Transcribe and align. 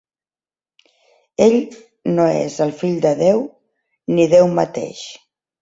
Ell 1.45 1.57
no 2.15 2.25
és 2.39 2.57
el 2.67 2.73
fill 2.81 2.97
de 3.07 3.13
Déu, 3.23 3.45
ni 4.17 4.29
Déu 4.37 4.53
mateix. 4.63 5.07